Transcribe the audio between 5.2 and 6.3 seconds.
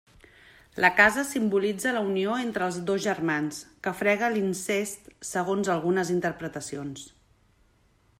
segons algunes